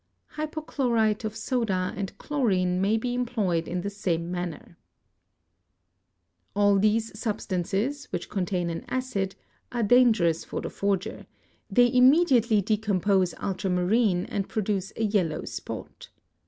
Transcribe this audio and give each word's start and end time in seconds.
Hypochlorite 0.35 1.23
of 1.25 1.35
soda 1.35 1.93
and 1.95 2.17
chlorine 2.17 2.81
may 2.81 2.97
be 2.97 3.13
employed 3.13 3.67
in 3.67 3.81
the 3.81 3.89
same 3.91 4.31
manner. 4.31 4.79
All 6.55 6.79
these 6.79 7.11
substances, 7.19 8.05
which 8.05 8.27
contain 8.27 8.71
an 8.71 8.83
acid, 8.89 9.35
are 9.71 9.83
dangerous 9.83 10.43
for 10.43 10.59
the— 10.59 10.69
forger; 10.79 11.27
they 11.69 11.93
immediately 11.93 12.61
decompose 12.63 13.35
ultramarine 13.39 14.25
and 14.25 14.49
produce 14.49 14.91
a 14.95 15.03
yellow 15.03 15.41
7 15.45 15.45
spot. 15.45 16.09